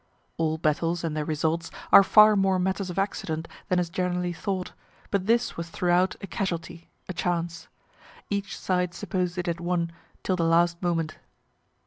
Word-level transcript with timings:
(All 0.37 0.57
battles, 0.57 1.03
and 1.03 1.15
their 1.15 1.23
results, 1.25 1.69
are 1.91 2.01
far 2.01 2.35
more 2.35 2.57
matters 2.57 2.89
of 2.89 2.97
accident 2.97 3.47
than 3.69 3.77
is 3.77 3.91
generally 3.91 4.33
thought; 4.33 4.71
but 5.11 5.27
this 5.27 5.55
was 5.57 5.69
throughout 5.69 6.15
a 6.21 6.25
casualty, 6.25 6.89
a 7.07 7.13
chance. 7.13 7.67
Each 8.27 8.57
side 8.57 8.95
supposed 8.95 9.37
it 9.37 9.45
had 9.45 9.59
won, 9.59 9.91
till 10.23 10.35
the 10.35 10.43
last 10.43 10.81
moment. 10.81 11.19